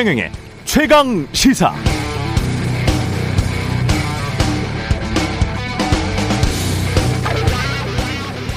[0.00, 0.32] 최경영의
[0.64, 1.74] 최강 시사.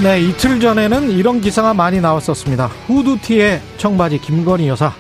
[0.01, 2.67] 네, 이틀 전에는 이런 기사가 많이 나왔었습니다.
[2.87, 4.93] 후드티에 청바지 김건희 여사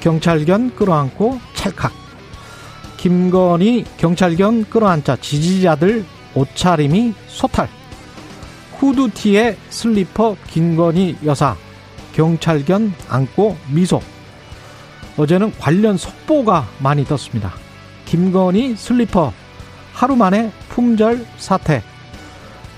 [0.00, 1.90] 경찰견 끌어안고 찰칵.
[2.98, 6.04] 김건희 경찰견 끌어안자 지지자들
[6.34, 7.66] 옷차림이 소탈.
[8.78, 11.56] 후드티에 슬리퍼 김건희 여사
[12.12, 14.02] 경찰견 안고 미소.
[15.16, 17.52] 어제는 관련 속보가 많이 떴습니다.
[18.06, 19.32] 김건희 슬리퍼
[19.92, 21.82] 하루 만에 품절 사태.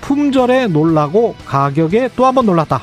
[0.01, 2.81] 품절에 놀라고 가격에 또 한 번 놀랐다.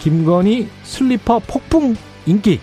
[0.00, 2.60] 김건희 슬리퍼 폭풍 인기.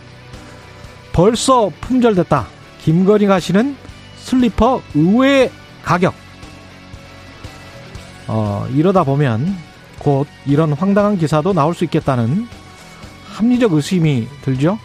[1.12, 2.48] 벌써 품절됐다.
[2.84, 3.76] 김건희가 신은
[4.18, 5.52] 슬리퍼 의외의
[5.84, 6.14] 가격.
[8.28, 9.56] 어, 이러다 보면
[10.00, 12.48] 곧 이런 황당한 기사도 나올 수 있겠다는
[13.34, 14.80] 합리적 의심이 들죠.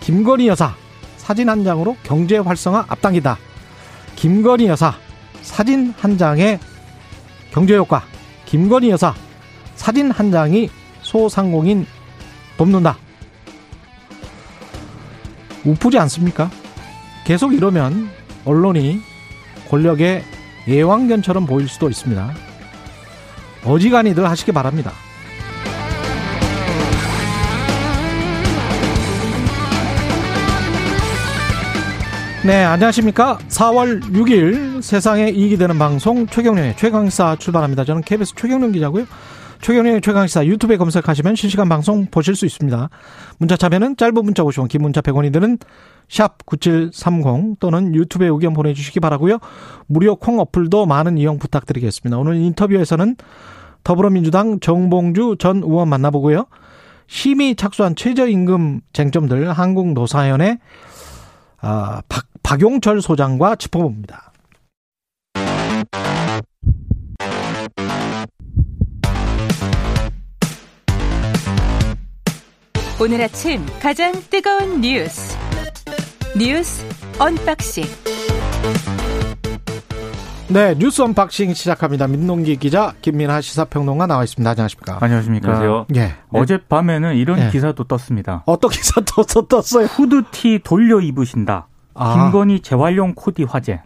[0.00, 0.74] 김건희 여사
[1.16, 3.38] 사진 한 장으로 경제 활성화 앞당기다.
[4.14, 4.94] 김건희 여사
[5.42, 6.58] 사진 한 장의
[7.52, 8.02] 경제 효과.
[8.46, 9.14] 김건희 여사
[9.74, 10.70] 사진 한 장이
[11.02, 11.86] 소상공인
[12.56, 12.96] 돕는다.
[15.64, 16.50] 우프지 않습니까?
[17.24, 18.08] 계속 이러면
[18.44, 19.00] 언론이
[19.68, 20.24] 권력의
[20.68, 22.34] 예왕견처럼 보일 수도 있습니다.
[23.64, 24.92] 어지간히들 하시기 바랍니다.
[32.46, 33.38] 네, 안녕하십니까.
[33.48, 37.84] 4월 6일 세상에 이익이 되는 방송 최경련의 최강사 출발합니다.
[37.84, 39.04] 저는 KBS 최경련 기자고요.
[39.62, 42.88] 최경련의 최강사 유튜브에 검색하시면 실시간 방송 보실 수 있습니다.
[43.38, 45.58] 문자 참여는 짧은 문자 50원, 긴 문자 100원이 드는
[46.08, 49.38] 샵 9730 또는 유튜브에 의견 보내주시기 바라고요.
[49.88, 52.16] 무료 콩 어플도 많은 이용 부탁드리겠습니다.
[52.16, 53.16] 오늘 인터뷰에서는
[53.82, 56.46] 더불어민주당 정봉주 전 의원 만나보고요.
[57.08, 60.58] 심의 착수한 최저임금 쟁점들 한국노사연의
[61.60, 64.32] 아, 박, 박용철 소장과 짚어봅니다.
[72.98, 75.36] 오늘 아침 가장 뜨거운 뉴스
[76.38, 76.82] 뉴스
[77.18, 77.84] unboxing
[80.48, 82.06] 네 뉴스 unboxing 시작합니다.
[82.06, 84.48] 민동기 기자 김민하 시사평론가 나와 있습니다.
[84.48, 84.98] 안녕하십니까?
[85.00, 85.48] 안녕하십니까?
[85.48, 85.86] 안녕하세요.
[85.96, 86.12] 예.
[86.30, 87.50] 어젯밤에는 이런 예.
[87.50, 88.44] 기사도 떴습니다.
[88.46, 89.86] 어떤 기사 또 떴어요?
[89.86, 91.66] 후드티 돌려 입으신다.
[91.94, 92.30] 아.
[92.30, 93.80] 김건희 재활용 코디 화제.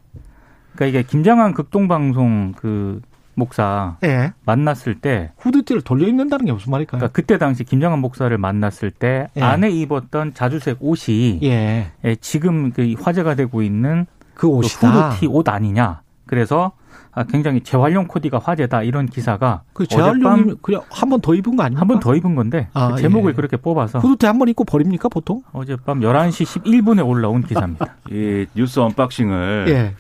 [0.75, 3.01] 그러니까 이게 김장환 극동방송 그
[3.35, 4.35] 목사 예.
[4.45, 6.99] 만났을 때 후드티를 돌려 입는다는 게 무슨 말일까요?
[6.99, 9.41] 그러니까 그때 당시 김장환 목사를 만났을 때 예.
[9.41, 11.91] 안에 입었던 자주색 옷이 예.
[12.05, 14.05] 예, 지금 그 화제가 되고 있는
[14.35, 15.09] 그그 옷이다.
[15.09, 16.03] 후드티 옷 아니냐.
[16.31, 16.71] 그래서
[17.13, 21.65] 아, 굉장히 재활용 코디가 화제다 이런 기사가 그 재활용이 그냥 한 번 더 입은 거
[21.65, 21.81] 아닙니까?
[21.81, 23.35] 한번 더 입은 건데 아, 그 제목을 예.
[23.35, 25.43] 그렇게 뽑아서 후드티 한 번 입고 버립니까 보통?
[25.53, 27.97] 어젯밤 11시 11분에 올라온 기사입니다.
[28.13, 29.95] 이 뉴스 unboxing을 예.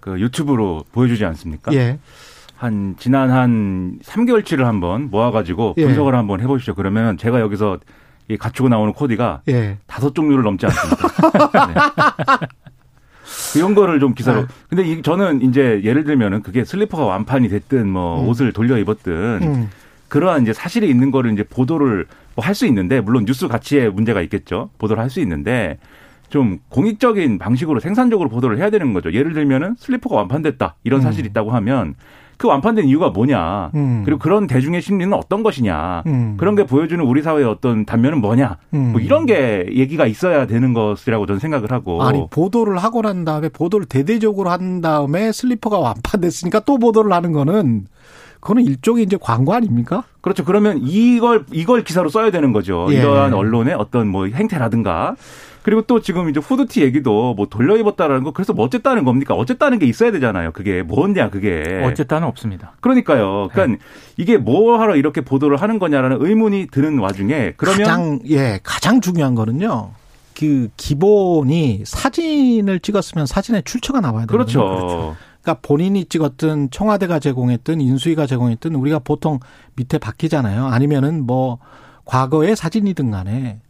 [0.00, 1.70] 그 유튜브로 보여주지 않습니까?
[1.74, 1.98] 예.
[2.56, 5.84] 한 지난 한 3개월치를 한번 모아가지고 예.
[5.84, 6.72] 분석을 한번 해보십시오.
[6.74, 7.78] 그러면 제가 여기서
[8.28, 9.76] 이 갖추고 나오는 코디가 예.
[9.86, 11.08] 다섯 종류를 넘지 않습니다.
[11.68, 12.46] 네.
[13.56, 14.42] 이런 거를 좀 기사로.
[14.42, 14.46] 네.
[14.68, 18.28] 근데 이, 저는 이제 예를 들면은 그게 슬리퍼가 완판이 됐든 뭐 음.
[18.28, 19.12] 옷을 돌려 입었든
[19.42, 19.70] 음.
[20.08, 22.06] 그러한 이제 사실이 있는 거를 이제 보도를
[22.36, 24.70] 뭐 할 수 있는데 물론 뉴스 가치에 문제가 있겠죠.
[24.78, 25.78] 보도를 할 수 있는데
[26.30, 29.12] 좀 공익적인 방식으로 생산적으로 보도를 해야 되는 거죠.
[29.12, 31.30] 예를 들면은 슬리퍼가 완판됐다 이런 사실이 음.
[31.30, 31.94] 있다고 하면
[32.36, 34.02] 그 완판된 이유가 뭐냐 음.
[34.04, 36.36] 그리고 그런 대중의 심리는 어떤 것이냐 음.
[36.38, 38.92] 그런 게 보여주는 우리 사회의 어떤 단면은 뭐냐 음.
[38.92, 43.48] 뭐 이런 게 얘기가 있어야 되는 것이라고 저는 생각을 하고 아니 보도를 하고 난 다음에
[43.48, 47.86] 보도를 대대적으로 한 다음에 슬리퍼가 완판됐으니까 또 보도를 하는 거는
[48.44, 50.04] 그거는 일종의 이제 광고 아닙니까?
[50.20, 50.44] 그렇죠.
[50.44, 52.86] 그러면 이걸 이걸 기사로 써야 되는 거죠.
[52.90, 52.96] 예.
[52.96, 55.16] 이러한 언론의 어떤 뭐 행태라든가
[55.62, 59.32] 그리고 또 지금 이제 후드티 얘기도 뭐 돌려 입었다라는 거 그래서 뭐 어쨌다는 겁니까?
[59.34, 60.52] 어쨌다는 게 있어야 되잖아요.
[60.52, 61.82] 그게 뭔냐 그게.
[61.84, 62.72] 어쨌다는 없습니다.
[62.82, 63.48] 그러니까요.
[63.50, 63.82] 그러니까
[64.18, 69.34] 이게 뭐 하러 이렇게 보도를 하는 거냐라는 의문이 드는 와중에 그러면 가장 예 가장 중요한
[69.34, 69.92] 거는요.
[70.38, 74.60] 그 기본이 사진을 찍었으면 사진에 출처가 나와야 되는 그렇죠.
[74.60, 75.16] 거죠.
[75.44, 79.40] 그러니까 본인이 찍었든 청와대가 제공했든 인수위가 제공했든 우리가 보통
[79.76, 80.66] 밑에 바뀌잖아요.
[80.66, 81.58] 아니면은 뭐
[82.06, 83.60] 과거의 사진이든 간에.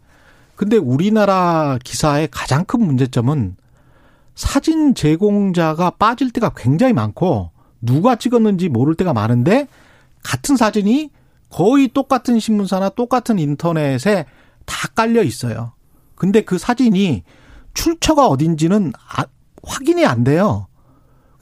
[0.54, 3.56] 근데 우리나라 기사의 가장 큰 문제점은
[4.36, 7.50] 사진 제공자가 빠질 때가 굉장히 많고
[7.80, 9.66] 누가 찍었는지 모를 때가 많은데
[10.22, 11.10] 같은 사진이
[11.50, 14.26] 거의 똑같은 신문사나 똑같은 인터넷에
[14.64, 15.72] 다 깔려 있어요.
[16.14, 17.24] 근데 그 사진이
[17.74, 19.26] 출처가 어딘지는 아-
[19.64, 20.68] 확인이 안 돼요.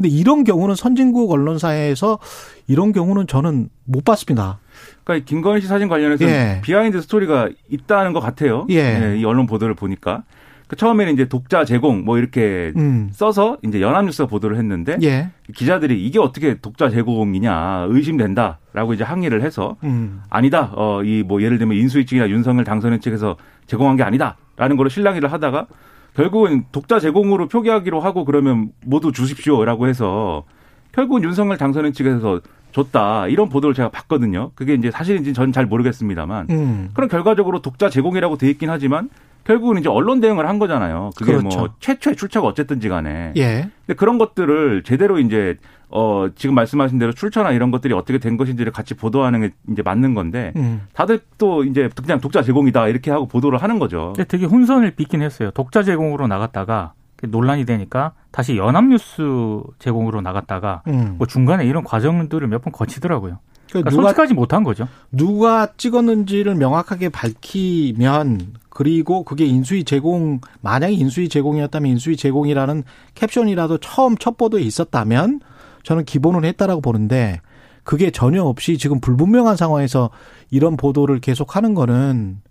[0.03, 2.19] 근데 이런 경우는 선진국 언론사에서
[2.67, 4.59] 이런 경우는 저는 못 봤습니다.
[5.05, 6.61] 그러니까 김건희 씨 사진 관련해서 예.
[6.65, 8.67] behind story가 있다는 것 같아요.
[8.71, 9.17] 예.
[9.17, 10.25] 이 언론 보도를 보니까.
[10.67, 13.11] 그 처음에는 이제 독자 제공 뭐 이렇게 음.
[13.13, 15.29] 써서 이제 연합뉴스가 보도를 했는데 예.
[15.55, 20.23] 기자들이 이게 어떻게 독자 제공이냐 의심된다라고 이제 항의를 해서 음.
[20.31, 20.73] 아니다.
[20.75, 23.37] 어, 이 뭐 예를 들면 인수위 측이나 윤석열 당선인 측에서
[23.69, 25.67] 제공한 게 아니다라는 걸로 실랑이를 하다가
[26.15, 30.45] 결국은 독자 제공으로 표기하기로 하고 그러면 모두 주십시오라고 해서
[30.93, 32.41] 결국은 윤석열 당선인 측에서
[32.73, 34.51] 줬다 이런 보도를 제가 봤거든요.
[34.55, 36.91] 그게 이제 사실인지 저는 잘 모르겠습니다만 음.
[36.95, 39.09] 그럼 결과적으로 독자 제공이라고 돼 있긴 하지만
[39.45, 41.11] 결국은 이제 언론 대응을 한 거잖아요.
[41.17, 41.59] 그게 그렇죠.
[41.59, 43.33] 뭐 최초의 출처가 어쨌든지 간에.
[43.37, 43.69] 예.
[43.87, 45.57] 근데 그런 것들을 제대로 이제
[45.89, 50.15] 어 지금 말씀하신 대로 출처나 이런 것들이 어떻게 된 것인지를 같이 보도하는 게 이제 맞는
[50.15, 50.83] 건데 음.
[50.95, 54.13] 다들 또 이제 그냥 독자 제공이다 이렇게 하고 보도를 하는 거죠.
[54.17, 55.51] 근데 되게 혼선을 빚긴 했어요.
[55.53, 61.17] 독자 제공으로 나갔다가 논란이 되니까 다시 연합뉴스 제공으로 나갔다가 음.
[61.19, 63.39] 뭐 중간에 이런 과정들을 몇 번 거치더라고요.
[63.73, 64.87] 그러니까 그러니까 누가 솔직하지 못한 거죠.
[65.11, 72.85] 누가 찍었는지를 명확하게 밝히면 그리고 그게 인수위 제공 만약에 인수위 제공이었다면 인수위 제공이라는
[73.15, 75.41] 캡션이라도 처음 첫 보도에 있었다면
[75.85, 77.41] 저는 기본은 했다라고 보는데
[77.83, 80.11] 그게 전혀 없이 지금 불분명한 상황에서
[80.51, 82.43] 이런 보도를 계속하는 거는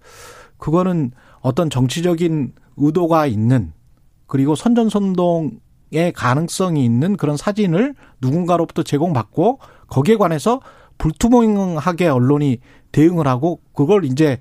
[0.57, 3.73] 그거는 어떤 정치적인 의도가 있는
[4.27, 10.61] 그리고 선전선동의 가능성이 있는 그런 사진을 누군가로부터 제공받고 거기에 관해서
[11.01, 12.59] 불투명하게 언론이
[12.91, 14.37] 대응을 하고 그걸 이제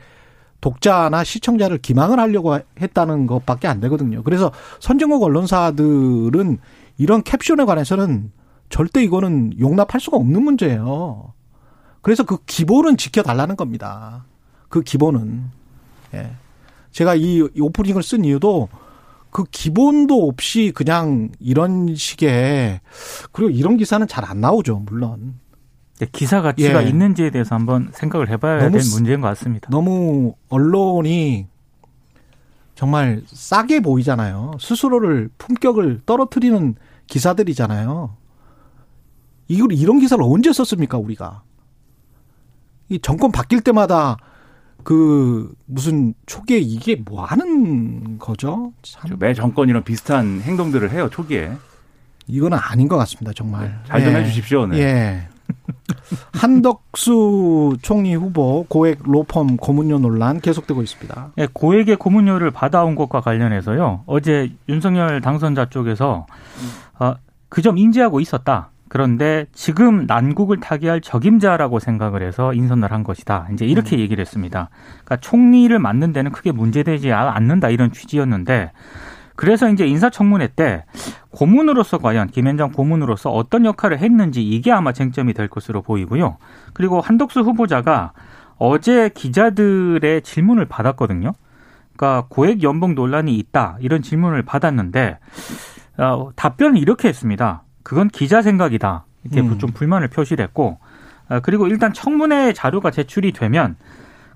[0.60, 4.22] 독자나 시청자를 기망을 하려고 했다는 것밖에 안 되거든요.
[4.22, 6.58] 그래서 선진국 언론사들은
[6.98, 8.30] 이런 캡션에 관해서는
[8.68, 11.32] 절대 이거는 용납할 수가 없는 문제예요.
[12.02, 14.26] 그래서 그 기본은 지켜달라는 겁니다.
[14.68, 15.44] 그 기본은.
[16.12, 16.30] 예.
[16.92, 18.68] 제가 이 오프닝을 쓴 이유도
[19.30, 22.80] 그 기본도 없이 그냥 이런 식의
[23.32, 25.39] 그리고 이런 기사는 잘 안 나오죠, 물론.
[26.06, 26.88] 기사 가치가 예.
[26.88, 29.68] 있는지에 대해서 한번 생각을 해봐야 될 쓰- 문제인 것 같습니다.
[29.70, 31.46] 너무 언론이
[32.74, 34.52] 정말 싸게 보이잖아요.
[34.58, 36.74] 스스로를 품격을 떨어뜨리는
[37.06, 38.16] 기사들이잖아요.
[39.48, 41.42] 이걸 이런 기사를 언제 썼습니까, 우리가?
[42.88, 44.16] 이 정권 바뀔 때마다
[44.82, 48.72] 그 무슨 초기에 이게 뭐 하는 거죠?
[48.82, 51.52] 참 매 정권이랑 비슷한 행동들을 해요 초기에.
[52.26, 53.82] 이거는 아닌 것 같습니다, 정말.
[53.88, 54.16] 잘좀 예.
[54.20, 54.66] 해주십시오.
[54.68, 54.78] 네.
[54.78, 55.28] 예.
[56.32, 61.32] 한덕수 총리 후보 고액 로펌 고문료 논란 계속되고 있습니다.
[61.38, 64.04] 예, 고액의 고문료를 받아온 것과 관련해서요.
[64.06, 66.26] 어제 윤석열 당선자 쪽에서
[66.98, 67.14] 어,
[67.48, 68.70] 그 점 인지하고 있었다.
[68.88, 73.46] 그런데 지금 난국을 타개할 적임자라고 생각을 해서 인선을 한 것이다.
[73.52, 74.68] 이제 이렇게 얘기를 했습니다.
[75.04, 78.72] 그러니까 총리를 맡는 데는 크게 문제되지 않는다 이런 취지였는데
[79.36, 80.84] 그래서 이제 인사청문회 때
[81.40, 86.36] 고문으로서 과연 김현장 고문으로서 어떤 역할을 했는지 이게 아마 쟁점이 될 것으로 보이고요.
[86.74, 88.12] 그리고 한덕수 후보자가
[88.58, 91.32] 어제 기자들의 질문을 받았거든요.
[91.96, 95.18] 그러니까 고액 연봉 논란이 있다 이런 질문을 받았는데
[95.96, 97.62] 어, 답변을 이렇게 했습니다.
[97.82, 99.58] 그건 기자 생각이다 이렇게 음.
[99.58, 100.78] 좀 불만을 표시를 했고
[101.30, 103.76] 어, 그리고 일단 청문회 자료가 제출이 되면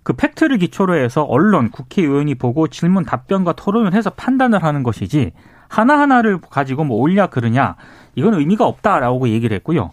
[0.04, 5.32] 그 팩트를 기초로 해서 언론, 국회의원이 보고 질문 답변과 토론을 해서 판단을 하는 것이지
[5.74, 7.76] 하나하나를 가지고 뭐 옳냐 그르냐
[8.14, 9.90] 이건 의미가 없다라고 얘기를 했고요.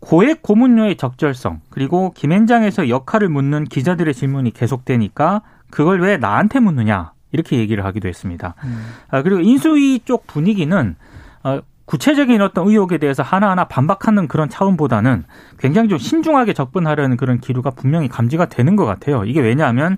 [0.00, 7.58] 고액 고문료의 적절성 그리고 김앤장에서 역할을 묻는 기자들의 질문이 계속되니까 그걸 왜 나한테 묻느냐 이렇게
[7.58, 8.54] 얘기를 하기도 했습니다.
[9.10, 10.96] 아, 그리고 인수위 쪽 분위기는
[11.42, 15.24] 어, 구체적인 어떤 의혹에 대해서 하나하나 반박하는 그런 차원보다는
[15.58, 19.24] 굉장히 좀 신중하게 접근하려는 그런 기류가 분명히 감지가 되는 것 같아요.
[19.24, 19.96] 이게 왜냐하면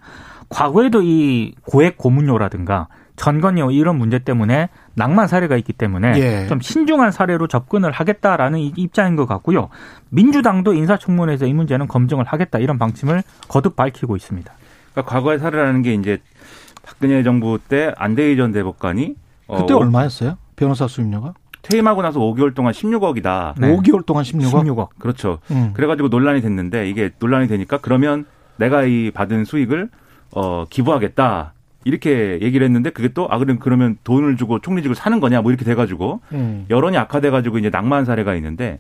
[0.49, 6.47] 과거에도 이 고액 고문료라든가 전건료 이런 문제 때문에 낭만 사례가 있기 때문에 예.
[6.49, 9.69] 좀 신중한 사례로 접근을 하겠다라는 이- 입장인 것 같고요.
[10.11, 14.52] 민주당도 인사청문회에서 이 문제는 검증을 하겠다 이런 방침을 거듭 밝히고 있습니다.
[14.93, 16.19] 그러니까 과거의 사례라는 게 이제
[16.85, 19.14] 박근혜 정부 때 안대희 전 대법관이
[19.47, 20.37] 어, 그때 얼마였어요?
[20.57, 21.35] 변호사 수임료가?
[21.62, 23.55] 퇴임하고 나서 5개월 동안 16억이다.
[23.59, 23.76] 네.
[23.76, 24.64] 5개월 동안 16억?
[24.64, 24.88] 16억.
[24.99, 25.38] 그렇죠.
[25.50, 25.71] 음.
[25.75, 28.25] 그래가지고 논란이 됐는데 이게 논란이 되니까 그러면
[28.57, 29.90] 내가 이 받은 수익을
[30.33, 31.52] 어 기부하겠다
[31.88, 35.64] 이렇게 얘기를 했는데 그게 또 아 그럼 그러면 돈을 주고 총리직을 사는 거냐 뭐 이렇게
[35.64, 36.66] 돼가지고 음.
[36.71, 38.78] 여론이 악화돼가지고 이제 낭만 사례가 있는데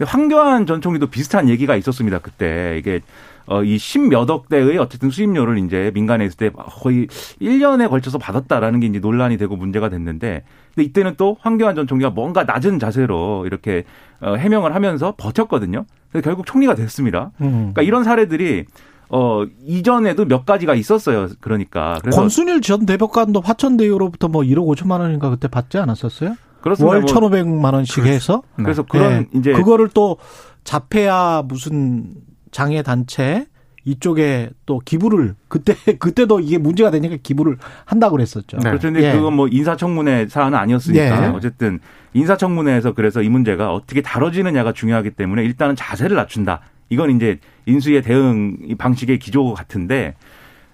[0.00, 3.00] 황교안 전 총리도 비슷한 얘기가 있었습니다 그때 이게
[3.46, 7.08] 어이 십몇 억 대의 어쨌든 수입료를 이제 민간에 있을 때 거의
[7.40, 12.10] 1년에 걸쳐서 받았다라는 게 이제 논란이 되고 문제가 됐는데 근데 이때는 또 황교안 전 총리가
[12.10, 13.84] 뭔가 낮은 자세로 이렇게
[14.20, 15.84] 어, 해명을 하면서 버텼거든요.
[16.12, 17.32] 그래서 결국 총리가 됐습니다.
[17.40, 17.72] 음.
[17.72, 18.66] 그러니까 이런 사례들이
[19.12, 21.28] 어 이전에도 몇 가지가 있었어요.
[21.40, 26.36] 그러니까 그래서 권순일 전 대법관도 화천대유로부터 뭐 1억 5천만 원인가 그때 받지 않았었어요?
[26.60, 26.88] 그렇습니다.
[26.94, 29.38] 월 뭐 1,500만 원씩 해서 그래서 그런 예.
[29.38, 30.18] 이제 그거를 또
[30.64, 32.14] 자폐아 무슨
[32.52, 33.46] 장애 단체
[33.84, 38.58] 이쪽에 또 기부를 그때 그때도 이게 문제가 되니까 기부를 한다고 그랬었죠.
[38.58, 38.64] 네.
[38.70, 38.88] 그렇죠.
[38.92, 39.12] 근데 예.
[39.12, 41.28] 그건 뭐 인사청문회 사안은 아니었으니까 예.
[41.28, 41.80] 어쨌든
[42.12, 46.60] 인사청문회에서 그래서 이 문제가 어떻게 다뤄지느냐가 중요하기 때문에 일단은 자세를 낮춘다.
[46.90, 50.14] 이건 이제 인수의 대응 방식의 기조 같은데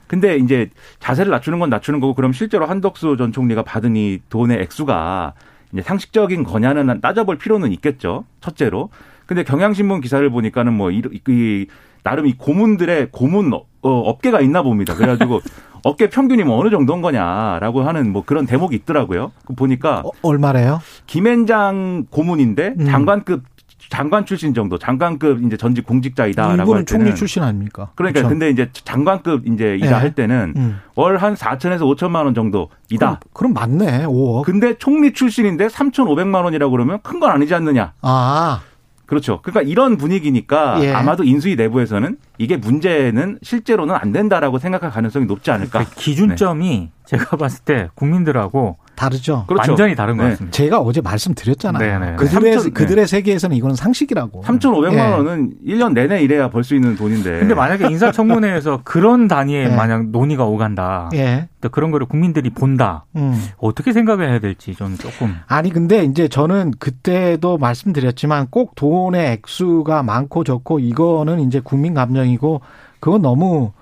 [0.06, 4.60] 근데 이제 자세를 낮추는 건 낮추는 거고 그럼 실제로 한덕수 전 총리가 받은 이 돈의
[4.62, 5.34] 액수가
[5.72, 8.24] 이제 상식적인 거냐는 따져볼 필요는 있겠죠.
[8.40, 8.90] 첫째로.
[9.26, 11.66] 근데 경향신문 기사를 보니까는 뭐 이, 이
[12.04, 14.94] 나름 이 고문들의 고문 어, 업계가 있나 봅니다.
[14.94, 15.40] 그래가지고
[15.82, 19.32] 업계 평균이 뭐 어느 정도인 거냐라고 하는 뭐 그런 대목이 있더라고요.
[19.44, 20.80] 그 보니까 어, 얼마래요?
[21.06, 22.86] 김앤장 고문인데 음.
[22.86, 23.42] 장관급
[23.88, 27.90] 장관 출신 정도 장관급 이제 전직 공직자이다라고 할 일본은 때는 총리 출신 아닙니까?
[27.94, 28.28] 그러니까 그렇죠?
[28.28, 29.92] 근데 이제 장관급 이제 이다 예.
[29.92, 30.80] 할 때는 음.
[30.94, 32.70] 월한 4천에서 5천만 원 정도이다.
[32.98, 34.04] 그럼, 그럼 맞네.
[34.06, 34.44] 5억.
[34.44, 37.94] 근데 총리 출신인데 3,500만 원이라고 그러면 큰 건 아니지 않느냐.
[38.02, 38.60] 아,
[39.06, 39.40] 그렇죠.
[39.42, 40.92] 그러니까 이런 분위기니까 예.
[40.92, 45.84] 아마도 인수위 내부에서는 이게 문제는 실제로는 안 된다라고 생각할 가능성이 높지 않을까.
[45.84, 49.44] 그 기준점이 제가 봤을 때 국민들하고 다르죠.
[49.46, 49.70] 그렇죠.
[49.72, 50.30] 완전히 다른 것 네.
[50.30, 50.56] 같습니다.
[50.56, 52.00] 제가 어제 말씀드렸잖아요.
[52.00, 52.16] 네네.
[52.16, 52.70] 그들의 삼천- 네.
[52.70, 54.42] 그들의 세계에서는 이거는 상식이라고.
[54.42, 55.00] 3,500만 예.
[55.12, 57.38] 원은 1년 내내 일해야 벌 수 있는 돈인데.
[57.40, 59.76] 근데 만약에 인사청문회에서 그런 단위의 예.
[59.76, 61.10] 만약 논의가 오간다.
[61.14, 61.48] 예.
[61.60, 63.04] 또 그런 거를 국민들이 본다.
[63.16, 63.40] 음.
[63.58, 70.02] 어떻게 생각을 해야 될지 저는 조금 아니 근데 이제 저는 그때도 말씀드렸지만 꼭 돈의 액수가
[70.02, 72.60] 많고 적고 이거는 이제 국민 감정이고
[73.00, 73.72] 그건 너무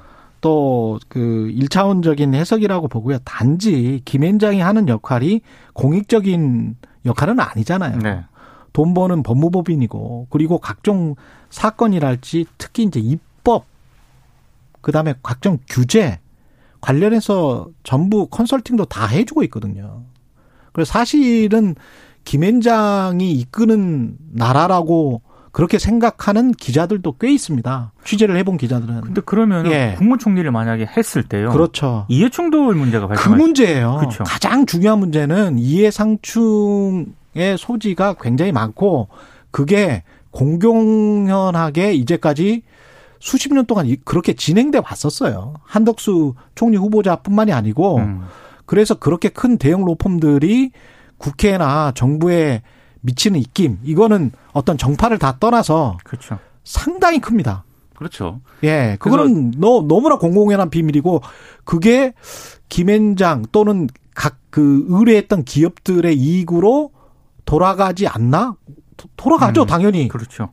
[0.44, 3.18] 또 그 일차원적인 해석이라고 보고요.
[3.24, 5.40] 단지 김앤장이 하는 역할이
[5.72, 7.98] 공익적인 역할은 아니잖아요.
[7.98, 8.24] 네.
[8.74, 11.14] 돈 버는 법무법인이고 그리고 각종
[11.48, 13.64] 사건이랄지 특히 이제 입법
[14.82, 16.18] 그다음에 각종 규제
[16.82, 20.02] 관련해서 전부 컨설팅도 다 해주고 있거든요.
[20.72, 21.74] 그래서 사실은
[22.24, 25.22] 김앤장이 이끄는 나라라고
[25.54, 27.92] 그렇게 생각하는 기자들도 꽤 있습니다.
[28.04, 29.02] 취재를 해본 기자들은.
[29.02, 29.94] 근데 그러면 예.
[29.96, 31.50] 국무총리를 만약에 했을 때요.
[31.50, 32.06] 그렇죠.
[32.08, 33.96] 이해충돌 문제가 그 발생할 문제예요.
[34.00, 34.24] 그렇죠.
[34.24, 37.06] 가장 중요한 문제는 이해상충의
[37.56, 39.06] 소지가 굉장히 많고
[39.52, 42.62] 그게 공공연하게 이제까지
[43.20, 45.54] 수십 년 동안 이- 그렇게 진행돼 왔었어요.
[45.62, 48.22] 한덕수 총리 후보자뿐만이 아니고 음.
[48.66, 50.72] 그래서 그렇게 큰 대형 로펌들이
[51.18, 52.62] 국회나 정부에
[53.04, 56.38] 미치는 입김 이거는 어떤 정파를 다 떠나서 그렇죠.
[56.64, 57.64] 상당히 큽니다.
[57.94, 58.40] 그렇죠.
[58.64, 61.22] 예, 그거는 너, 너무나 공공연한 비밀이고
[61.64, 62.12] 그게
[62.68, 66.92] 김앤장 또는 각 그 의뢰했던 기업들의 이익으로
[67.44, 68.54] 돌아가지 않나?
[68.96, 70.06] 도- 돌아가죠, 음, 당연히.
[70.06, 70.52] 그렇죠.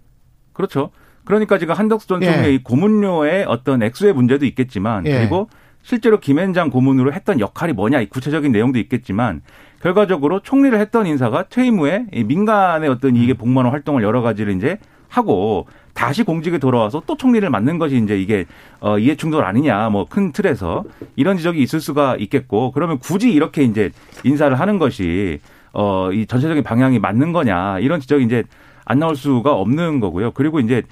[0.54, 0.90] 그렇죠.
[1.24, 2.32] 그러니까 지금 한덕수 전 예.
[2.34, 5.20] 총리의 이 고문료의 어떤 액수의 문제도 있겠지만 예.
[5.20, 5.50] 그리고
[5.84, 9.44] 실제로 김앤장 고문으로 했던 역할이 뭐냐 이 구체적인 내용도 있겠지만
[9.82, 14.78] 결과적으로 총리를 했던 인사가 퇴임 후에 이 민간의 어떤 이익에 복무하는 활동을 여러 가지를 이제
[15.10, 18.46] 하고 다시 공직에 돌아와서 또 총리를 맡는 것이 이제 이게
[18.80, 20.84] 어 이해 충돌 아니냐 뭐 큰 틀에서
[21.16, 23.92] 이런 지적이 있을 수가 있겠고 그러면 굳이 이렇게 이제
[24.24, 25.40] 인사를 하는 것이
[25.74, 28.44] 어 이 전체적인 방향이 맞는 거냐 이런 지적이 이제
[28.86, 30.32] 안 나올 수가 없는 거고요.
[30.32, 30.84] 그리고 이제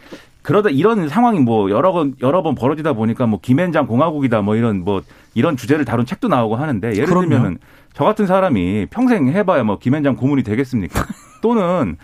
[0.42, 4.84] 그러다 이런 상황이 뭐 여러 번 여러 번 벌어지다 보니까 뭐 김앤장 공화국이다 뭐 이런
[4.84, 5.02] 뭐
[5.34, 7.22] 이런 주제를 다룬 책도 나오고 하는데 예를 그럼요.
[7.30, 7.58] 들면은
[7.94, 11.06] 저 같은 사람이 평생 해봐야 뭐 김앤장 고문이 되겠습니까?
[11.42, 11.98] 또는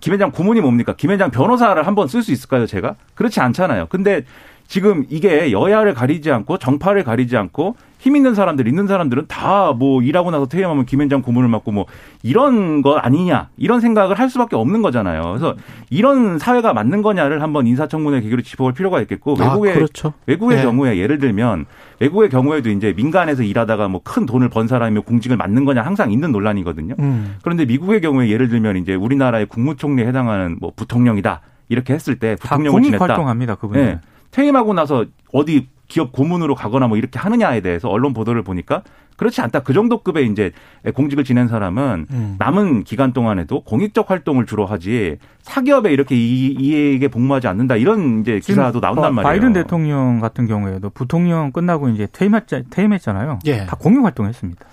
[0.00, 0.94] 김앤장 고문이 뭡니까?
[0.96, 2.94] 김앤장 변호사를 한번 쓸 수 있을까요, 제가?
[3.14, 3.86] 그렇지 않잖아요.
[3.86, 4.24] 근데
[4.70, 10.00] 지금 이게 여야를 가리지 않고 정파를 가리지 않고 힘 있는 사람들, 있는 사람들은 다 뭐
[10.00, 11.86] 일하고 나서 퇴임하면 김앤장 고문을 맡고 뭐
[12.22, 15.22] 이런 거 아니냐 이런 생각을 할 수밖에 없는 거잖아요.
[15.22, 15.56] 그래서
[15.90, 20.12] 이런 사회가 맞는 거냐를 한번 인사청문회 계기로 짚어볼 필요가 있겠고 외국의 아, 그렇죠.
[20.26, 20.62] 외국의 네.
[20.62, 21.66] 경우에 예를 들면
[21.98, 26.30] 외국의 경우에도 이제 민간에서 일하다가 뭐 큰 돈을 번 사람이 공직을 맡는 거냐 항상 있는
[26.30, 26.94] 논란이거든요.
[27.00, 27.36] 음.
[27.42, 32.70] 그런데 미국의 경우에 예를 들면 이제 우리나라의 국무총리에 해당하는 뭐 부통령이다 이렇게 했을 때다 부통령을
[32.70, 33.04] 공익 지냈다.
[33.04, 33.54] 활동합니다.
[33.56, 33.84] 그분들.
[33.84, 34.00] 네.
[34.30, 38.82] 퇴임하고 나서 어디 기업 고문으로 가거나 뭐 이렇게 하느냐에 대해서 언론 보도를 보니까
[39.16, 39.60] 그렇지 않다.
[39.60, 40.52] 그 정도 급의 이제
[40.94, 42.36] 공직을 지낸 사람은 음.
[42.38, 47.76] 남은 기간 동안에도 공익적 활동을 주로 하지 사기업에 이렇게 이, 이익에 복무하지 않는다.
[47.76, 49.24] 이런 이제 기사도 나온단 바- 말이에요.
[49.24, 53.40] 바이든 대통령 같은 경우에도 부통령 끝나고 이제 퇴임했, 퇴임했 잖아요.
[53.46, 53.66] 예.
[53.66, 54.64] 다 공익 활동했습니다.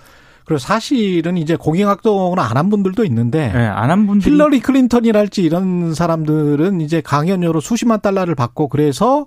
[0.45, 6.79] 그리고 사실은 이제 공익활동을 안 한 분들도 있는데 예, 안한 분들이 힐러리 클린턴이랄지 이런 사람들은
[6.79, 9.25] 이제 강연료로 수십만 달러를 받고 그래서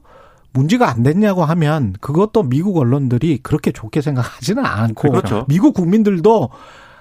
[0.53, 5.45] 문제가 안 됐냐고 하면 그것도 미국 언론들이 그렇게 좋게 생각하지는 않고 그렇죠.
[5.49, 6.51] 미국 국민들도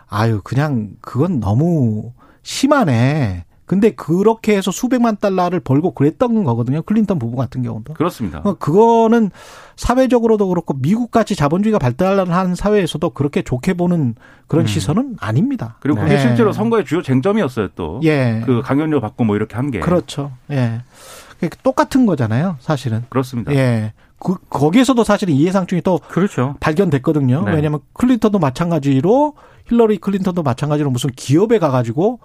[0.08, 2.12] 아유 그냥 그건 너무
[2.44, 3.46] 심하네.
[3.70, 6.82] 근데 그렇게 해서 수백만 달러를 벌고 그랬던 거거든요.
[6.82, 7.94] 클린턴 부부 같은 경우도.
[7.94, 8.42] 그렇습니다.
[8.44, 9.30] 어, 그거는
[9.76, 14.16] 사회적으로도 그렇고 미국같이 자본주의가 발달한 사회에서도 그렇게 좋게 보는
[14.48, 14.68] 그런 음.
[14.68, 15.78] 시선은 아닙니다.
[15.82, 16.20] 그리고 그게 네.
[16.20, 18.02] 실제로 선거의 주요 쟁점이었어요 또.
[18.04, 18.42] 예.
[18.44, 19.82] 그 강연료 받고 뭐 이렇게 한 게.
[19.82, 20.32] 그렇죠.
[20.50, 20.82] 예.
[21.40, 23.06] 그러니까 똑같은 거잖아요, 사실은.
[23.10, 23.54] 그렇습니다.
[23.54, 23.94] 예.
[24.20, 26.56] 그, 거기에서도 사실은 이해상충이 또 그렇죠.
[26.60, 27.44] 발견됐거든요.
[27.44, 27.54] 네.
[27.54, 29.36] 왜냐하면 클린턴도 마찬가지로
[29.68, 32.20] 힐러리 클린턴도 마찬가지로 무슨 기업에 가가지고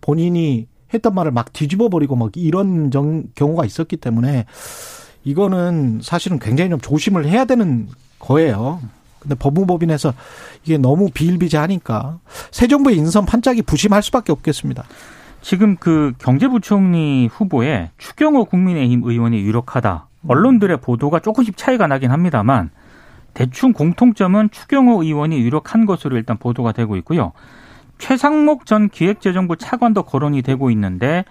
[0.00, 4.46] 본인이 했던 말을 막 뒤집어 버리고 막 이런 정, 경우가 있었기 때문에
[5.24, 8.80] 이거는 사실은 굉장히 좀 조심을 해야 되는 거예요.
[9.18, 10.14] 근데 법무법인에서
[10.64, 14.84] 이게 너무 비일비재하니까 새 정부의 인선 판짝이 부심할 수밖에 없겠습니다.
[15.40, 20.06] 지금 그 경제부총리 후보에 추경호 국민의힘 의원이 유력하다.
[20.28, 22.70] 언론들의 보도가 조금씩 차이가 나긴 합니다만
[23.32, 27.32] 대충 공통점은 추경호 의원이 유력한 것으로 일단 보도가 되고 있고요.
[27.98, 31.24] 최상목 전 기획재정부 차관도 거론이 되고 있는데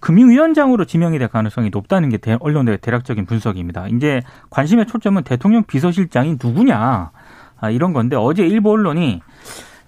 [0.00, 3.86] 금융위원장으로 지명이 될 가능성이 높다는 게 대- 언론들의 대략적인 분석입니다.
[3.88, 7.10] 이제 관심의 초점은 대통령 비서실장이 누구냐
[7.60, 9.20] 아, 이런 건데 어제 일부 언론이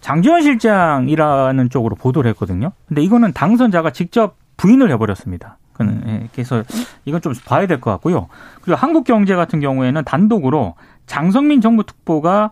[0.01, 2.73] 장지원 실장이라는 쪽으로 보도를 했거든요.
[2.89, 5.57] 근데 이거는 당선자가 직접 부인을 해버렸습니다.
[6.07, 6.63] 예, 그래서
[7.07, 8.29] 이건 좀 봐야 될 것 같고요.
[8.61, 10.75] 그리고 한국경제 같은 경우에는 단독으로
[11.07, 12.51] 장성민 정부 특보가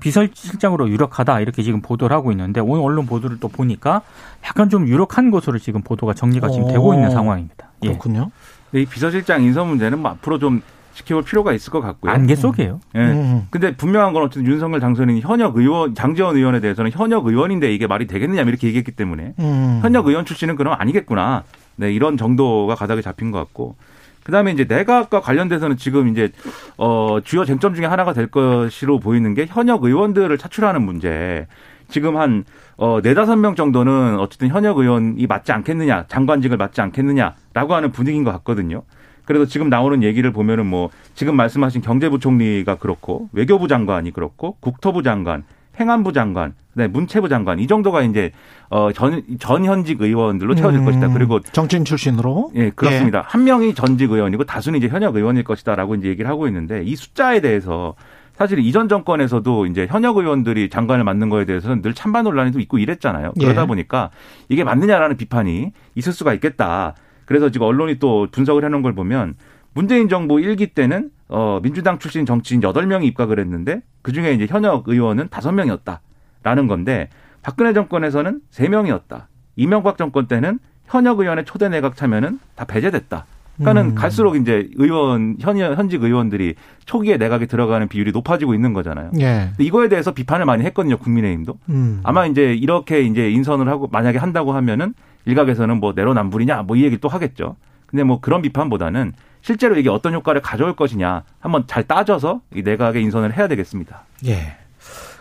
[0.00, 4.02] 비서실장으로 유력하다 이렇게 지금 보도를 하고 있는데 오늘 언론 보도를 또 보니까
[4.44, 7.12] 약간 좀 유력한 것으로 지금 보도가 정리가 지금 되고 있는 오.
[7.12, 7.68] 상황입니다.
[7.84, 7.88] 예.
[7.88, 8.30] 그렇군요.
[8.74, 10.60] 이 비서실장 인선 문제는 뭐 앞으로 좀
[10.96, 12.10] 지켜볼 필요가 있을 것 같고요.
[12.10, 12.80] 안개 속이에요.
[12.94, 12.98] 예.
[12.98, 13.46] 음.
[13.50, 18.06] 근데 분명한 건 어쨌든 윤석열 당선인이 현역 의원, 장재원 의원에 대해서는 현역 의원인데 이게 말이
[18.06, 19.80] 되겠느냐 이렇게 얘기했기 때문에 음.
[19.82, 21.44] 현역 의원 출신은 그럼 아니겠구나.
[21.76, 23.76] 네, 이런 정도가 가닥에 잡힌 것 같고.
[24.24, 26.32] 그 다음에 이제 내각과 관련돼서는 지금 이제,
[26.78, 31.46] 어, 주요 쟁점 중에 하나가 될 것으로 보이는 게 현역 의원들을 차출하는 문제.
[31.88, 32.44] 지금 한,
[32.76, 38.32] 어, 네다섯 명 정도는 어쨌든 현역 의원이 맞지 않겠느냐, 장관직을 맞지 않겠느냐라고 하는 분위기인 것
[38.32, 38.82] 같거든요.
[39.26, 45.44] 그래서 지금 나오는 얘기를 보면은 뭐, 지금 말씀하신 경제부총리가 그렇고, 외교부 장관이 그렇고, 국토부 장관,
[45.78, 48.32] 행안부 장관, 네, 문체부 장관 이 정도가 이제
[48.68, 50.84] 어전 전현직 의원들로 채워질 음.
[50.84, 51.08] 것이다.
[51.08, 53.24] 그리고 정치인 출신으로 예 그렇습니다.
[53.26, 57.40] 한 명이 전직 의원이고 다수는 이제 현역 의원일 것이다라고 이제 얘기를 하고 있는데 이 숫자에
[57.40, 57.94] 대해서
[58.34, 62.76] 사실 이전 정권에서도 이제 현역 의원들이 장관을 맡는 거에 대해서는 늘 찬반 논란이 좀 있고
[62.76, 63.32] 이랬잖아요.
[63.40, 63.66] 그러다 예.
[63.66, 64.10] 보니까
[64.50, 66.94] 이게 맞느냐라는 비판이 있을 수가 있겠다.
[67.26, 69.34] 그래서 지금 언론이 또 분석을 해놓은 걸 보면
[69.74, 74.88] 문재인 정부 일기 때는 어 민주당 출신 정치인 여덟 명이 입각을 했는데 그중에 이제 현역
[74.88, 77.10] 의원은 다섯 명이었다라는 건데
[77.42, 83.26] 박근혜 정권에서는 세명이었다 이명박 정권 때는 현역 의원의 초대 내각 참여는 다 배제됐다.
[83.56, 83.94] 그러니까는 음.
[83.94, 89.10] 갈수록 이제 의원 현 현직 의원들이 초기에 내각에 들어가는 비율이 높아지고 있는 거잖아요.
[89.18, 89.48] 예.
[89.48, 91.58] 근데 이거에 대해서 비판을 많이 했거든요, 국민의힘도.
[91.70, 92.00] 음.
[92.04, 94.94] 아마 이제 이렇게 이제 인선을 하고 만약에 한다고 하면은
[95.26, 97.56] 일각에서는 뭐 내로남불이냐 뭐 이 얘기 또 하겠죠.
[97.86, 99.12] 근데 뭐 그런 비판보다는
[99.42, 104.02] 실제로 이게 어떤 효과를 가져올 것이냐 한번 잘 따져서 이 내각의 인선을 해야 되겠습니다.
[104.26, 104.56] 예.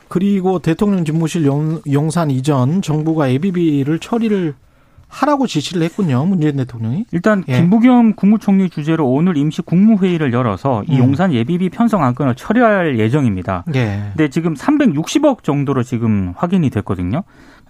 [0.08, 4.54] 그리고 대통령 집무실 용, 용산 이전 정부가 ABB를 처리를
[5.08, 6.26] 하라고 지시를 했군요.
[6.26, 7.06] 문재인 대통령이.
[7.12, 7.58] 일단 예.
[7.58, 11.00] 김부겸 국무총리 주재로 오늘 임시 국무회의를 열어서 이 음.
[11.00, 13.64] 용산 예비비 편성 안건을 처리할 예정입니다.
[13.76, 14.10] 예.
[14.10, 17.24] 근데 지금 360억 정도로 지금 확인이 됐거든요.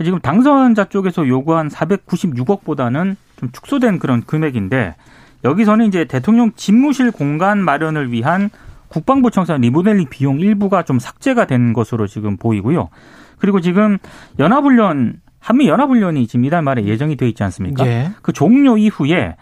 [0.04, 4.96] 지금 당선자 쪽에서 요구한 496억보다는 좀 축소된 그런 금액인데
[5.44, 8.50] 여기서는 이제 대통령 집무실 공간 마련을 위한
[8.88, 12.90] 국방부 청사 리모델링 비용 일부가 좀 삭제가 된 것으로 지금 보이고요.
[13.38, 13.98] 그리고 지금
[14.40, 17.86] 연합훈련 한미 연합훈련이 지금 이달 말에 예정이 돼 있지 않습니까?
[17.86, 18.10] 예.
[18.24, 19.36] 그 종료 이후에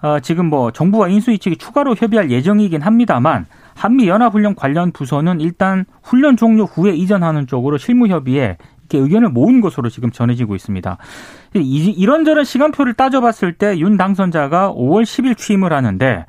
[0.00, 5.84] 어, 지금 뭐 정부와 인수위 측이 추가로 협의할 예정이긴 합니다만 한미 연합훈련 관련 부서는 일단
[6.02, 8.56] 훈련 종료 후에 이전하는 쪽으로 실무 협의에
[8.88, 10.96] 이렇게 의견을 모은 것으로 지금 전해지고 있습니다.
[11.56, 16.24] 이- 이런저런 시간표를 따져봤을 때 윤 당선자가 5월 10일 취임을 하는데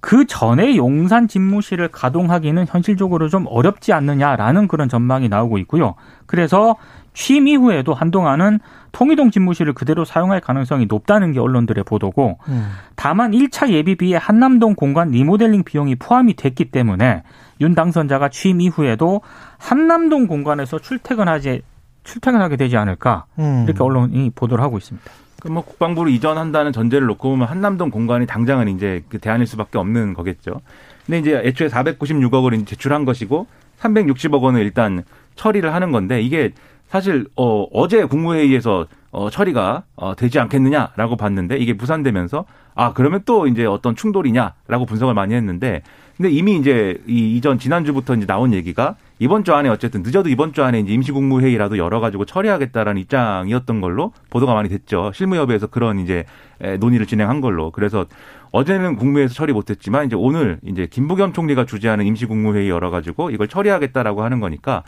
[0.00, 5.94] 그 전에 용산 집무실을 가동하기는 현실적으로 좀 어렵지 않느냐라는 그런 전망이 나오고 있고요.
[6.26, 6.76] 그래서
[7.14, 8.60] 취임 이후에도 한동안은
[8.92, 12.70] 통이동 집무실을 그대로 사용할 가능성이 높다는 게 언론들의 보도고 음.
[12.96, 17.22] 다만 1차 예비비에 한남동 공간 리모델링 비용이 포함이 됐기 때문에
[17.60, 19.22] 윤 당선자가 취임 이후에도
[19.58, 21.62] 한남동 공간에서 출퇴근하지
[22.04, 23.64] 출퇴근하게 되지 않을까 음.
[23.66, 25.10] 이렇게 언론이 보도를 하고 있습니다.
[25.40, 30.14] 그럼 뭐 국방부를 이전한다는 전제를 놓고 보면 한남동 공간이 당장은 이제 그 대안일 수밖에 없는
[30.14, 30.60] 거겠죠.
[31.04, 33.46] 근데 이제 애초에 496억을 이제 제출한 것이고
[33.80, 35.02] 360억 원을 일단
[35.34, 36.52] 처리를 하는 건데 이게
[36.92, 43.46] 사실 어 어제 국무회의에서 어 처리가 어 되지 않겠느냐라고 봤는데 이게 무산되면서 아 그러면 또
[43.46, 45.80] 이제 어떤 충돌이냐라고 분석을 많이 했는데
[46.18, 50.52] 근데 이미 이제 이 이전 지난주부터 이제 나온 얘기가 이번 주 안에 어쨌든 늦어도 이번
[50.52, 55.12] 주 안에 이제 임시국무회의라도 열어가지고 처리하겠다라는 입장이었던 걸로 보도가 많이 됐죠.
[55.14, 56.24] 실무협의에서 그런 이제
[56.80, 57.70] 논의를 진행한 걸로.
[57.70, 58.04] 그래서
[58.50, 64.40] 어제는 국무회에서 처리 못했지만 이제 오늘 이제 김부겸 총리가 주재하는 임시국무회의 열어가지고 이걸 처리하겠다라고 하는
[64.40, 64.82] 거니까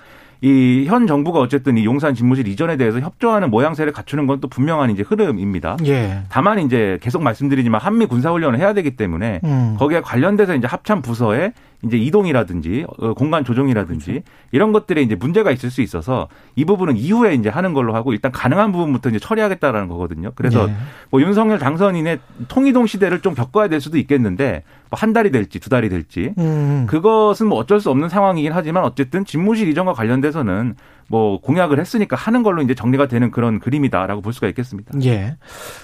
[0.45, 4.91] 이 현 정부가 어쨌든 이 용산 집무실 이전에 대해서 협조하는 모양새를 갖추는 건 또 분명한
[4.91, 5.77] 이제 흐름입니다.
[5.87, 6.23] 예.
[6.29, 9.77] 다만 이제 계속 말씀드리지만 한미 군사훈련을 해야 되기 때문에 음.
[9.79, 11.53] 거기에 관련돼서 이제 합참 부서에
[11.85, 14.27] 이제 이동이라든지 어, 공간 조정이라든지 그렇죠.
[14.51, 18.33] 이런 것들에 이제 문제가 있을 수 있어서 이 부분은 이후에 이제 하는 걸로 하고 일단
[18.33, 20.33] 가능한 부분부터 이제 처리하겠다라는 거거든요.
[20.35, 20.75] 그래서 예.
[21.11, 25.71] 뭐 윤석열 당선인의 통이동 시대를 좀 겪어야 될 수도 있겠는데 뭐 한 달이 될지 두
[25.71, 26.87] 달이 될지 음.
[26.89, 30.75] 그것은 뭐 어쩔 수 없는 상황이긴 하지만 어쨌든 집무실 이전과 관련돼서는
[31.09, 34.93] 뭐 공약을 했으니까 하는 걸로 이제 정리가 되는 그런 그림이다라고 볼 수가 있겠습니다.
[35.05, 35.37] 예.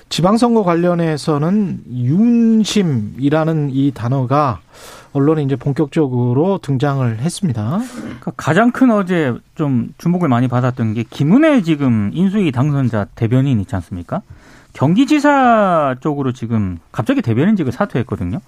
[0.09, 4.61] 지방선거 관련해서는 윤심이라는 이 단어가
[5.13, 7.81] 언론에 이제 본격적으로 등장을 했습니다.
[7.95, 13.75] 그러니까 가장 큰 어제 좀 주목을 많이 받았던 게 김은혜 지금 인수위 당선자 대변인 있지
[13.75, 14.23] 않습니까?
[14.73, 18.39] 경기지사 쪽으로 지금 갑자기 대변인직을 사퇴했거든요.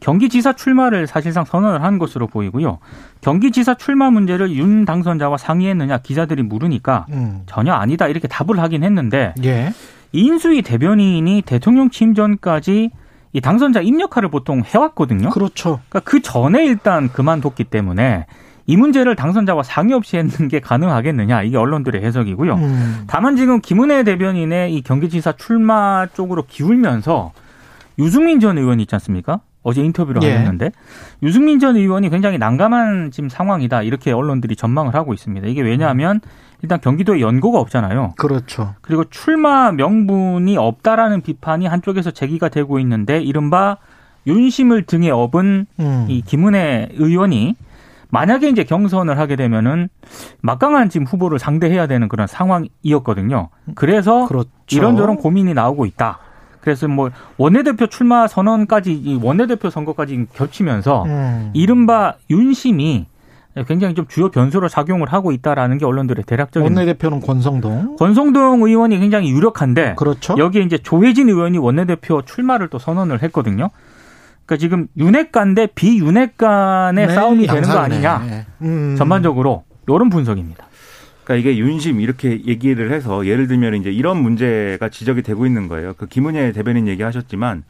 [0.00, 2.78] 경기지사 출마를 사실상 선언을 한 것으로 보이고요.
[3.20, 7.42] 경기지사 출마 문제를 윤 당선자와 상의했느냐 기자들이 물으니까 음.
[7.46, 9.72] 전혀 아니다 이렇게 답을 하긴 했는데 예.
[10.12, 12.90] 인수위 대변인이 대통령 취임 전까지
[13.32, 15.30] 이 당선자 입력화를 보통 해왔거든요.
[15.30, 15.80] 그렇죠.
[15.88, 18.26] 그러니까 그 전에 일단 그만뒀기 때문에
[18.66, 22.54] 이 문제를 당선자와 상의 없이 했는 게 가능하겠느냐 이게 언론들의 해석이고요.
[22.54, 23.04] 음.
[23.06, 27.32] 다만 지금 김은혜 대변인의 이 경기지사 출마 쪽으로 기울면서
[27.98, 29.40] 유승민 전 의원이 있지 않습니까?
[29.62, 30.32] 어제 인터뷰를 예.
[30.32, 30.72] 하셨는데
[31.22, 35.46] 유승민 전 의원이 굉장히 난감한 지금 상황이다 이렇게 언론들이 전망을 하고 있습니다.
[35.46, 36.20] 이게 왜냐하면
[36.62, 38.14] 일단 경기도에 연고가 없잖아요.
[38.16, 38.74] 그렇죠.
[38.80, 43.78] 그리고 출마 명분이 없다라는 비판이 한쪽에서 제기가 되고 있는데 이른바
[44.26, 46.06] 윤심을 등에 업은 음.
[46.08, 47.56] 이 김은혜 의원이
[48.10, 49.88] 만약에 이제 경선을 하게 되면은
[50.42, 53.48] 막강한 지금 후보를 상대해야 되는 그런 상황이었거든요.
[53.74, 54.50] 그래서 그렇죠.
[54.72, 56.18] 이런저런 고민이 나오고 있다.
[56.60, 61.50] 그래서 뭐 원내대표 출마 선언까지 이 원내대표 선거까지 겹치면서 음.
[61.54, 63.06] 이른바 윤심이
[63.66, 67.96] 굉장히 좀 주요 변수로 작용을 하고 있다라는 게 언론들의 대략적인 원내대표는 권성동.
[67.96, 70.36] 권성동 의원이 굉장히 유력한데 그렇죠.
[70.38, 73.70] 여기에 이제 조혜진 의원이 원내대표 출마를 또 선언을 했거든요.
[74.46, 78.06] 그러니까 지금 윤핵관 대 비윤핵관의 네, 싸움이 되는 거 양상이네.
[78.06, 78.44] 아니냐.
[78.62, 78.94] 음.
[78.96, 80.66] 전반적으로 이런 분석입니다.
[81.30, 85.94] 그러니까 이게 윤심 이렇게 얘기를 해서 예를 들면 이제 이런 문제가 지적이 되고 있는 거예요.
[85.96, 87.62] 그 김은혜 대변인 얘기하셨지만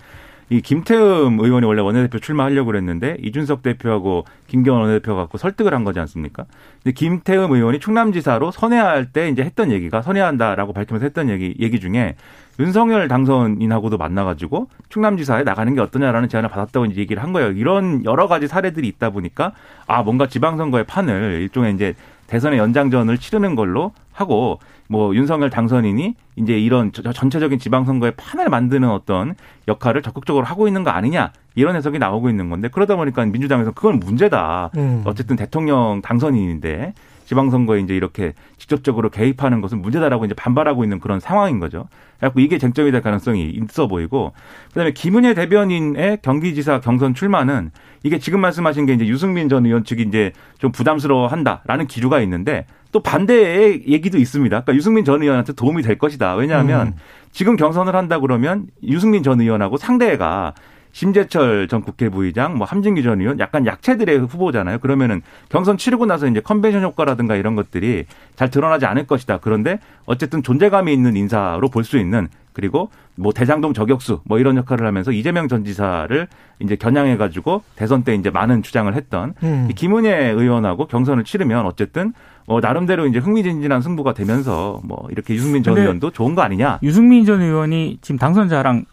[0.48, 6.00] 이 김태흠 의원이 원래 원내대표 출마하려고 그랬는데 이준석 대표하고 김경원 원내대표가 갖고 설득을 한 거지
[6.00, 6.46] 않습니까?
[6.82, 12.16] 근데 김태흠 의원이 충남지사로 선회할 때 이제 했던 얘기가 선회한다라고 밝히면서 했던 얘기 얘기 중에
[12.58, 17.52] 윤석열 당선인하고도 만나가지고 충남지사에 나가는 게 어떠냐라는 제안을 받았다고 이제 얘기를 한 거예요.
[17.52, 19.52] 이런 여러 가지 사례들이 있다 보니까
[19.86, 21.94] 아 뭔가 지방선거의 판을 일종의 이제
[22.30, 28.88] 대선의 연장전을 치르는 걸로 하고 뭐 윤석열 당선인이 이제 이런 저- 전체적인 지방선거의 판을 만드는
[28.88, 29.34] 어떤
[29.66, 33.98] 역할을 적극적으로 하고 있는 거 아니냐 이런 해석이 나오고 있는 건데 그러다 보니까 민주당에서 그건
[33.98, 34.70] 문제다.
[34.76, 35.02] 음.
[35.04, 36.94] 어쨌든 대통령 당선인인데
[37.30, 41.86] 지방선거에 이제 이렇게 직접적으로 개입하는 것은 문제다라고 이제 반발하고 있는 그런 상황인 거죠.
[42.18, 44.32] 그래갖고 이게 쟁점이 될 가능성이 있어 보이고
[44.70, 47.70] 그다음에 김은혜 대변인의 경기지사 경선 출마는
[48.02, 53.00] 이게 지금 말씀하신 게 이제 유승민 전 의원 측이 이제 좀 부담스러워한다라는 기류가 있는데 또
[53.00, 54.62] 반대의 얘기도 있습니다.
[54.62, 56.34] 그러니까 유승민 전 의원한테 도움이 될 것이다.
[56.34, 56.92] 왜냐하면 음.
[57.30, 60.54] 지금 경선을 한다 그러면 유승민 전 의원하고 상대가
[60.92, 64.78] 심재철 전 국회 부의장, 뭐 함진기 전 의원 약간 약체들의 후보잖아요.
[64.78, 69.38] 그러면은 경선 치르고 나서 이제 컨벤션 효과라든가 이런 것들이 잘 드러나지 않을 것이다.
[69.38, 74.86] 그런데 어쨌든 존재감이 있는 인사로 볼 수 있는 그리고 뭐 대장동 저격수 뭐 이런 역할을
[74.86, 76.26] 하면서 이재명 전 지사를
[76.58, 79.68] 이제 겨냥해 가지고 대선 때 이제 많은 주장을 했던 음.
[79.70, 82.12] 이 김은혜 의원하고 경선을 치르면 어쨌든
[82.46, 86.80] 뭐 나름대로 이제 흥미진진한 승부가 되면서 뭐 이렇게 유승민 전 의원도 좋은 거 아니냐.
[86.82, 88.84] 유승민 전 의원이 지금 당선자랑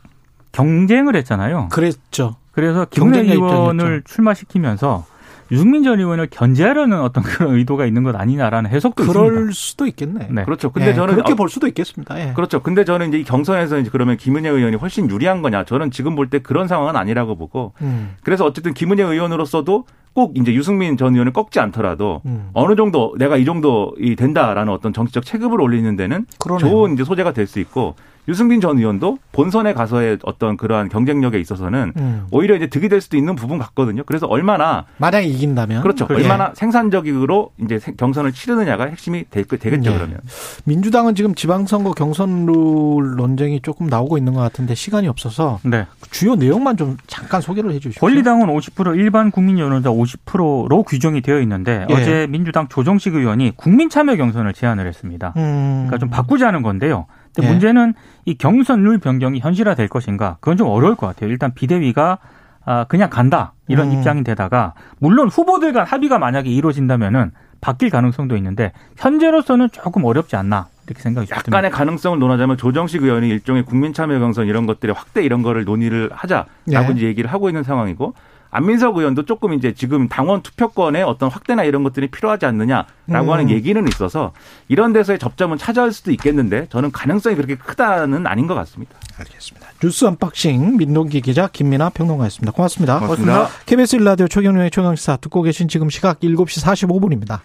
[0.52, 1.70] 경쟁을 했잖아요.
[1.72, 2.36] 그랬죠.
[2.52, 4.04] 그래서 김은혜 의원을 입장이었죠.
[4.06, 5.06] 출마시키면서
[5.50, 9.52] 유승민 전 의원을 견제하려는 어떤 그런 의도가 있는 것 아니냐라는 해석도 그럴 있습니다.
[9.54, 10.28] 수도 있겠네.
[10.32, 10.44] 네.
[10.44, 10.72] 그렇죠.
[10.72, 12.20] 근데 예, 저는 그렇게 어, 볼 수도 있겠습니다.
[12.20, 12.34] 예.
[12.34, 12.62] 그렇죠.
[12.62, 15.64] 근데 저는 이제 이 경선에서 이제 그러면 김은혜 의원이 훨씬 유리한 거냐?
[15.64, 18.16] 저는 지금 볼 때 그런 상황은 아니라고 보고 음.
[18.24, 22.50] 그래서 어쨌든 김은혜 의원으로서도 꼭 이제 유승민 전 의원을 꺾지 않더라도 음.
[22.54, 26.68] 어느 정도 내가 이 정도 이 된다라는 어떤 정치적 체급을 올리는 데는 그러네요.
[26.70, 27.96] 좋은 이제 소재가 될 수 있고
[28.28, 32.28] 유승민 전 의원도 본선에 가서의 어떤 그러한 경쟁력에 있어서는 음.
[32.32, 34.04] 오히려 이제 득이 될 수도 있는 부분 같거든요.
[34.06, 36.08] 그래서 얼마나 만약에 이긴다면 그렇죠.
[36.10, 36.16] 예.
[36.16, 39.92] 얼마나 생산적으로 이제 생- 경선을 치르느냐가 핵심이 될, 거- 되겠죠.
[39.92, 39.96] 예.
[39.96, 40.20] 그러면
[40.66, 45.86] 민주당은 지금 지방선거 경선 룰 논쟁이 조금 나오고 있는 것 같은데 시간이 없어서 네.
[46.12, 48.00] 주요 내용만 좀 잠깐 소개를 해주십시오.
[48.02, 51.94] 권리당은 50% 일반 국민 여론자 50%로 규정이 되어 있는데 예.
[51.94, 55.34] 어제 민주당 조정식 의원이 국민 참여 경선을 제안을 했습니다.
[55.38, 55.86] 음.
[55.88, 57.06] 그러니까 좀 바꾸자는 건데요.
[57.34, 57.52] 근데 예.
[57.52, 57.94] 문제는
[58.26, 60.38] 이 경선 룰 변경이 현실화 될 것인가?
[60.40, 61.30] 그건 좀 어려울 것 같아요.
[61.30, 62.20] 일단 비대위가
[62.66, 63.94] 아, 그냥 간다 이런 음.
[63.94, 71.02] 입장인데다가 물론 후보들 간 합의가 만약에 이루어진다면은 바뀔 가능성도 있는데 현재로서는 조금 어렵지 않나 이렇게
[71.02, 71.48] 생각이 듭니다.
[71.48, 76.10] 약간의 가능성을 논하자면 조정식 의원이 일종의 국민 참여 경선 이런 것들의 확대 이런 거를 논의를
[76.13, 76.94] 하자라고 네.
[76.96, 78.13] 이제 얘기를 하고 있는 상황이고
[78.50, 83.30] 안민석 의원도 조금 이제 지금 당원 투표권의 어떤 확대나 이런 것들이 필요하지 않느냐라고 음.
[83.30, 84.34] 하는 얘기는 있어서
[84.68, 88.96] 이런 데서의 접점은 찾아올 수도 있겠는데 저는 가능성이 그렇게 크다는 아닌 것 같습니다.
[89.18, 89.68] 알겠습니다.
[89.82, 92.52] 뉴스 언박싱 민동기 기자 김민아 평론가였습니다.
[92.52, 93.00] 고맙습니다.
[93.00, 93.48] 고맙습니다.
[93.66, 97.42] KBS 일라디오 최경영의 최강시사 듣고 계신 지금 시각 7시 45분입니다.